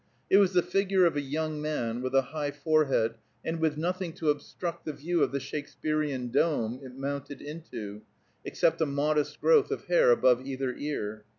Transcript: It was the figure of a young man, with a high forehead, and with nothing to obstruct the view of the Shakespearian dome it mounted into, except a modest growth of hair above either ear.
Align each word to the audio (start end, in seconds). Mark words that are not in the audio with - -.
It 0.31 0.37
was 0.37 0.53
the 0.53 0.63
figure 0.63 1.05
of 1.05 1.15
a 1.15 1.21
young 1.21 1.61
man, 1.61 2.01
with 2.01 2.15
a 2.15 2.23
high 2.23 2.49
forehead, 2.49 3.19
and 3.45 3.59
with 3.59 3.77
nothing 3.77 4.13
to 4.13 4.31
obstruct 4.31 4.83
the 4.83 4.93
view 4.93 5.21
of 5.21 5.31
the 5.31 5.39
Shakespearian 5.39 6.29
dome 6.31 6.79
it 6.83 6.95
mounted 6.95 7.39
into, 7.39 8.01
except 8.43 8.81
a 8.81 8.87
modest 8.87 9.39
growth 9.39 9.69
of 9.69 9.85
hair 9.85 10.09
above 10.09 10.43
either 10.43 10.73
ear. 10.73 11.23